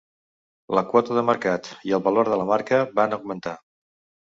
La 0.77 0.83
quota 0.93 1.17
de 1.17 1.23
mercat 1.27 1.69
i 1.91 1.95
el 1.99 2.03
valor 2.09 2.33
de 2.33 2.41
la 2.43 2.49
marca 2.55 2.83
van 3.03 3.17
augmentar. 3.21 3.57